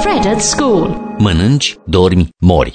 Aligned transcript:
Fred 0.00 0.26
at 0.32 0.40
school. 0.40 1.00
Mănânci, 1.18 1.76
dormi, 1.86 2.28
mori. 2.38 2.72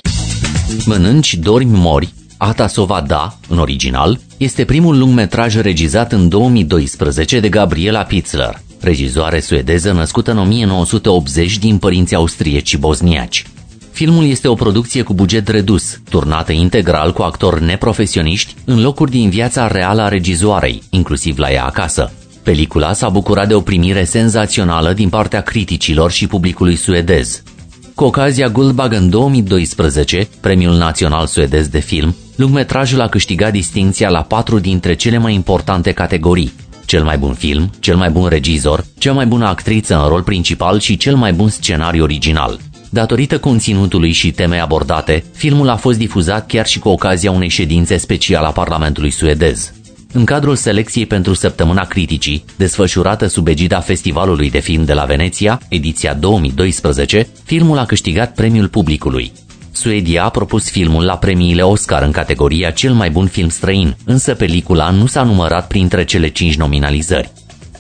Mănânci, 0.85 1.35
dormi, 1.35 1.77
mori, 1.77 2.13
Ata 2.37 2.67
Sovada, 2.67 3.37
în 3.47 3.57
original, 3.57 4.19
este 4.37 4.65
primul 4.65 4.97
lungmetraj 4.97 5.55
regizat 5.55 6.11
în 6.11 6.29
2012 6.29 7.39
de 7.39 7.49
Gabriela 7.49 8.03
Pitzler, 8.03 8.61
regizoare 8.81 9.39
suedeză 9.39 9.91
născută 9.91 10.31
în 10.31 10.37
1980 10.37 11.57
din 11.57 11.77
părinți 11.77 12.15
austrieci 12.15 12.67
și 12.67 12.77
bosniaci. 12.77 13.45
Filmul 13.91 14.25
este 14.25 14.47
o 14.47 14.53
producție 14.53 15.01
cu 15.01 15.13
buget 15.13 15.47
redus, 15.47 15.99
turnată 16.09 16.51
integral 16.51 17.13
cu 17.13 17.21
actori 17.21 17.63
neprofesioniști 17.63 18.55
în 18.65 18.81
locuri 18.81 19.11
din 19.11 19.29
viața 19.29 19.67
reală 19.67 20.01
a 20.01 20.07
regizoarei, 20.07 20.83
inclusiv 20.89 21.37
la 21.37 21.51
ea 21.51 21.65
acasă. 21.65 22.11
Pelicula 22.45 22.93
s-a 22.93 23.09
bucurat 23.09 23.47
de 23.47 23.53
o 23.53 23.61
primire 23.61 24.03
senzațională 24.03 24.93
din 24.93 25.09
partea 25.09 25.41
criticilor 25.41 26.11
și 26.11 26.27
publicului 26.27 26.75
suedez. 26.75 27.43
Cu 27.95 28.03
ocazia 28.03 28.47
Guldbag 28.47 28.93
în 28.93 29.09
2012, 29.09 30.27
premiul 30.39 30.75
național 30.75 31.25
suedez 31.25 31.67
de 31.67 31.79
film, 31.79 32.15
lungmetrajul 32.35 33.01
a 33.01 33.07
câștigat 33.07 33.51
distinția 33.51 34.09
la 34.09 34.21
patru 34.21 34.59
dintre 34.59 34.95
cele 34.95 35.17
mai 35.17 35.33
importante 35.33 35.91
categorii, 35.91 36.53
cel 36.85 37.03
mai 37.03 37.17
bun 37.17 37.33
film, 37.33 37.71
cel 37.79 37.95
mai 37.95 38.09
bun 38.09 38.27
regizor, 38.27 38.85
cea 38.97 39.13
mai 39.13 39.25
bună 39.25 39.47
actriță 39.47 40.01
în 40.01 40.07
rol 40.07 40.23
principal 40.23 40.79
și 40.79 40.97
cel 40.97 41.15
mai 41.15 41.33
bun 41.33 41.49
scenariu 41.49 42.03
original. 42.03 42.59
Datorită 42.89 43.39
conținutului 43.39 44.11
și 44.11 44.31
temei 44.31 44.59
abordate, 44.59 45.23
filmul 45.33 45.69
a 45.69 45.75
fost 45.75 45.97
difuzat 45.97 46.47
chiar 46.47 46.65
și 46.65 46.79
cu 46.79 46.89
ocazia 46.89 47.31
unei 47.31 47.49
ședințe 47.49 47.97
speciale 47.97 48.47
a 48.47 48.51
Parlamentului 48.51 49.11
suedez. 49.11 49.74
În 50.17 50.25
cadrul 50.25 50.55
selecției 50.55 51.05
pentru 51.05 51.33
Săptămâna 51.33 51.85
Criticii, 51.85 52.45
desfășurată 52.57 53.27
sub 53.27 53.47
egida 53.47 53.79
Festivalului 53.79 54.49
de 54.49 54.59
Film 54.59 54.85
de 54.85 54.93
la 54.93 55.03
Veneția, 55.03 55.61
ediția 55.69 56.13
2012, 56.13 57.27
filmul 57.43 57.77
a 57.77 57.85
câștigat 57.85 58.33
premiul 58.33 58.67
publicului. 58.67 59.31
Suedia 59.71 60.23
a 60.23 60.29
propus 60.29 60.69
filmul 60.69 61.03
la 61.03 61.17
premiile 61.17 61.61
Oscar 61.61 62.03
în 62.03 62.11
categoria 62.11 62.71
cel 62.71 62.93
mai 62.93 63.09
bun 63.09 63.27
film 63.27 63.49
străin, 63.49 63.97
însă 64.05 64.33
pelicula 64.33 64.89
nu 64.89 65.05
s-a 65.05 65.23
numărat 65.23 65.67
printre 65.67 66.05
cele 66.05 66.27
cinci 66.27 66.55
nominalizări. 66.55 67.31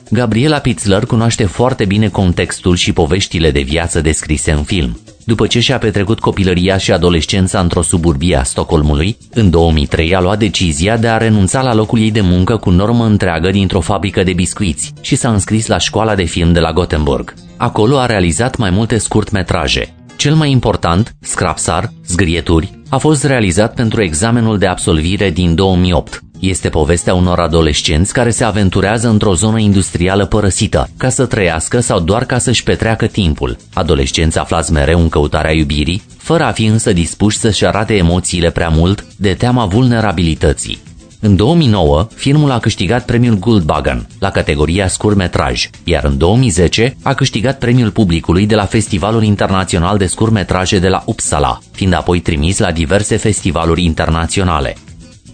Gabriela 0.09 0.57
Pitzler 0.57 1.05
cunoaște 1.05 1.45
foarte 1.45 1.85
bine 1.85 2.09
contextul 2.09 2.75
și 2.75 2.93
poveștile 2.93 3.51
de 3.51 3.61
viață 3.61 4.01
descrise 4.01 4.51
în 4.51 4.63
film. 4.63 4.99
După 5.25 5.47
ce 5.47 5.59
și-a 5.59 5.77
petrecut 5.77 6.19
copilăria 6.19 6.77
și 6.77 6.91
adolescența 6.91 7.59
într-o 7.59 7.81
suburbie 7.81 8.35
a 8.35 8.43
Stockholmului, 8.43 9.17
în 9.33 9.49
2003 9.49 10.15
a 10.15 10.21
luat 10.21 10.39
decizia 10.39 10.97
de 10.97 11.07
a 11.07 11.17
renunța 11.17 11.61
la 11.61 11.73
locul 11.73 11.99
ei 11.99 12.11
de 12.11 12.21
muncă 12.21 12.57
cu 12.57 12.69
normă 12.69 13.05
întreagă 13.05 13.49
dintr-o 13.49 13.79
fabrică 13.79 14.23
de 14.23 14.33
biscuiți 14.33 14.93
și 15.01 15.15
s-a 15.15 15.31
înscris 15.31 15.67
la 15.67 15.77
școala 15.77 16.15
de 16.15 16.23
film 16.23 16.53
de 16.53 16.59
la 16.59 16.73
Gothenburg. 16.73 17.33
Acolo 17.57 17.97
a 17.97 18.05
realizat 18.05 18.57
mai 18.57 18.69
multe 18.69 18.97
scurtmetraje. 18.97 19.95
Cel 20.15 20.35
mai 20.35 20.51
important, 20.51 21.15
Scrapsar, 21.19 21.91
Zgrieturi, 22.05 22.79
a 22.89 22.97
fost 22.97 23.23
realizat 23.23 23.73
pentru 23.73 24.03
examenul 24.03 24.57
de 24.57 24.65
absolvire 24.65 25.29
din 25.29 25.55
2008. 25.55 26.24
Este 26.39 26.69
povestea 26.69 27.13
unor 27.13 27.39
adolescenți 27.39 28.13
care 28.13 28.29
se 28.29 28.43
aventurează 28.43 29.07
într-o 29.07 29.33
zonă 29.33 29.59
industrială 29.59 30.25
părăsită, 30.25 30.89
ca 30.97 31.09
să 31.09 31.25
trăiască 31.25 31.79
sau 31.79 31.99
doar 31.99 32.25
ca 32.25 32.37
să-și 32.37 32.63
petreacă 32.63 33.05
timpul. 33.05 33.57
Adolescenți 33.73 34.39
aflați 34.39 34.71
mereu 34.71 34.99
în 34.99 35.09
căutarea 35.09 35.53
iubirii, 35.53 36.01
fără 36.17 36.43
a 36.43 36.51
fi 36.51 36.65
însă 36.65 36.93
dispuși 36.93 37.37
să-și 37.37 37.65
arate 37.65 37.95
emoțiile 37.95 38.51
prea 38.51 38.69
mult 38.69 39.05
de 39.17 39.33
teama 39.33 39.65
vulnerabilității. 39.65 40.79
În 41.19 41.35
2009, 41.35 42.07
filmul 42.15 42.51
a 42.51 42.59
câștigat 42.59 43.05
premiul 43.05 43.37
Guldbaggen 43.37 44.07
la 44.19 44.29
categoria 44.29 44.87
scurmetraj, 44.87 45.69
iar 45.83 46.03
în 46.03 46.17
2010 46.17 46.97
a 47.01 47.13
câștigat 47.13 47.57
premiul 47.57 47.91
publicului 47.91 48.45
de 48.45 48.55
la 48.55 48.65
Festivalul 48.65 49.23
Internațional 49.23 49.97
de 49.97 50.05
Scurmetraje 50.05 50.79
de 50.79 50.87
la 50.87 51.03
Uppsala, 51.05 51.59
fiind 51.71 51.93
apoi 51.93 52.19
trimis 52.19 52.59
la 52.59 52.71
diverse 52.71 53.15
festivaluri 53.15 53.83
internaționale. 53.83 54.75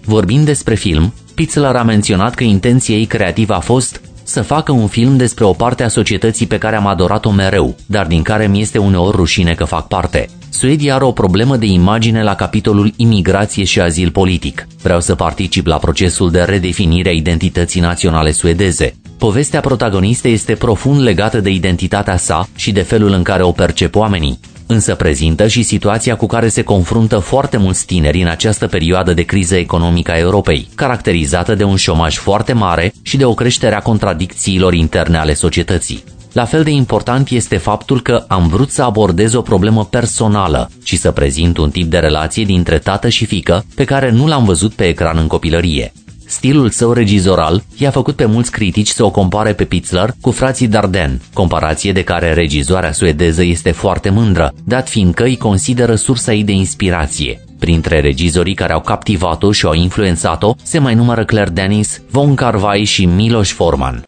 Vorbind 0.04 0.46
despre 0.46 0.76
film, 0.76 1.14
Pitzler 1.36 1.76
a 1.76 1.84
menționat 1.84 2.36
că 2.36 2.44
intenția 2.44 2.96
ei 2.96 3.06
creativă 3.06 3.54
a 3.54 3.60
fost 3.60 4.02
să 4.24 4.42
facă 4.42 4.72
un 4.72 4.88
film 4.88 5.18
despre 5.18 5.44
o 5.44 5.54
parte 5.54 5.84
a 5.84 5.88
societății 5.88 6.48
pe 6.48 6.58
care 6.58 6.76
am 6.76 6.88
adorat-o 6.88 7.32
mereu, 7.32 7.76
dar 7.86 8.08
din 8.08 8.22
care 8.22 8.48
mi 8.48 8.62
este 8.62 8.78
uneori 8.78 9.16
rușine 9.16 9.54
că 9.54 9.64
fac 9.64 9.88
parte. 9.88 10.30
Suedia 10.50 10.96
are 10.96 11.04
o 11.04 11.12
problemă 11.12 11.58
de 11.58 11.66
imagine 11.66 12.24
la 12.24 12.36
capitolul 12.36 12.94
imigrație 12.96 13.64
și 13.64 13.82
azil 13.82 14.12
politic. 14.12 14.68
Vreau 14.82 15.02
să 15.02 15.16
particip 15.16 15.66
la 15.66 15.78
procesul 15.78 16.32
de 16.32 16.42
redefinire 16.42 17.10
a 17.10 17.14
identității 17.14 17.82
naționale 17.82 18.32
suedeze. 18.32 18.96
Povestea 19.18 19.60
protagonistei 19.60 20.34
este 20.34 20.54
profund 20.54 21.02
legată 21.02 21.40
de 21.40 21.50
identitatea 21.50 22.18
sa 22.18 22.48
și 22.56 22.72
de 22.72 22.82
felul 22.82 23.12
în 23.12 23.24
care 23.24 23.44
o 23.44 23.52
percep 23.52 23.96
oamenii 23.96 24.40
însă 24.72 24.96
prezintă 24.96 25.48
și 25.48 25.64
situația 25.64 26.16
cu 26.16 26.26
care 26.26 26.48
se 26.48 26.62
confruntă 26.64 27.18
foarte 27.18 27.58
mulți 27.58 27.86
tineri 27.86 28.22
în 28.22 28.28
această 28.28 28.68
perioadă 28.68 29.14
de 29.14 29.22
criză 29.22 29.56
economică 29.56 30.12
a 30.12 30.18
Europei, 30.18 30.68
caracterizată 30.76 31.56
de 31.56 31.64
un 31.64 31.76
șomaj 31.76 32.18
foarte 32.18 32.54
mare 32.54 32.94
și 33.02 33.18
de 33.18 33.26
o 33.26 33.34
creștere 33.34 33.76
a 33.76 33.80
contradicțiilor 33.80 34.74
interne 34.74 35.18
ale 35.18 35.34
societății. 35.34 36.04
La 36.34 36.46
fel 36.46 36.64
de 36.64 36.70
important 36.70 37.30
este 37.30 37.58
faptul 37.58 38.02
că 38.02 38.26
am 38.28 38.48
vrut 38.48 38.70
să 38.70 38.84
abordez 38.84 39.34
o 39.34 39.42
problemă 39.42 39.86
personală 39.86 40.70
și 40.84 40.98
să 40.98 41.12
prezint 41.12 41.58
un 41.58 41.70
tip 41.70 41.90
de 41.90 41.98
relație 41.98 42.44
dintre 42.44 42.80
tată 42.80 43.10
și 43.10 43.26
fică 43.26 43.66
pe 43.76 43.84
care 43.84 44.10
nu 44.12 44.28
l-am 44.28 44.44
văzut 44.44 44.74
pe 44.74 44.84
ecran 44.88 45.18
în 45.18 45.28
copilărie. 45.28 45.92
Stilul 46.32 46.70
său 46.70 46.94
regizoral 46.94 47.64
i-a 47.78 47.90
făcut 47.92 48.16
pe 48.16 48.26
mulți 48.26 48.52
critici 48.52 48.88
să 48.88 49.04
o 49.04 49.10
compare 49.10 49.54
pe 49.54 49.64
Pitzler 49.64 50.14
cu 50.22 50.32
frații 50.32 50.68
Darden, 50.68 51.22
comparație 51.34 51.92
de 51.92 52.04
care 52.04 52.34
regizoarea 52.34 52.92
suedeză 52.92 53.44
este 53.44 53.72
foarte 53.72 54.10
mândră, 54.10 54.54
dat 54.64 54.90
fiindcă 54.90 55.24
îi 55.24 55.38
consideră 55.38 55.96
sursa 55.96 56.34
ei 56.34 56.44
de 56.44 56.52
inspirație. 56.52 57.44
Printre 57.60 58.00
regizorii 58.00 58.54
care 58.54 58.74
au 58.74 58.82
captivat-o 58.82 59.52
și 59.52 59.66
au 59.66 59.74
influențat-o 59.74 60.56
se 60.64 60.80
mai 60.80 60.96
numără 60.96 61.26
Claire 61.26 61.50
Denis, 61.50 62.02
Von 62.10 62.36
Carvai 62.36 62.84
și 62.84 63.06
Miloš 63.06 63.52
Forman. 63.52 64.00